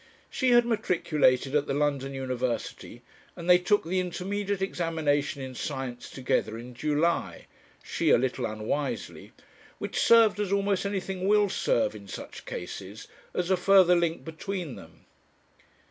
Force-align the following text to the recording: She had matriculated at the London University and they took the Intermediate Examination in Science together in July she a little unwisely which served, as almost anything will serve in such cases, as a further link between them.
She 0.31 0.49
had 0.49 0.65
matriculated 0.65 1.53
at 1.53 1.67
the 1.67 1.75
London 1.75 2.11
University 2.15 3.03
and 3.35 3.47
they 3.47 3.59
took 3.59 3.83
the 3.83 3.99
Intermediate 3.99 4.59
Examination 4.59 5.43
in 5.43 5.53
Science 5.53 6.09
together 6.09 6.57
in 6.57 6.73
July 6.73 7.45
she 7.83 8.09
a 8.09 8.17
little 8.17 8.47
unwisely 8.47 9.31
which 9.77 9.99
served, 10.01 10.39
as 10.39 10.51
almost 10.51 10.87
anything 10.87 11.27
will 11.27 11.49
serve 11.49 11.93
in 11.93 12.07
such 12.07 12.45
cases, 12.47 13.07
as 13.35 13.51
a 13.51 13.55
further 13.57 13.95
link 13.95 14.25
between 14.25 14.75
them. 14.75 15.05